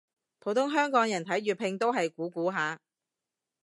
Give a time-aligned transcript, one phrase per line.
[0.39, 2.79] 普通香港人睇粵拼都係估估下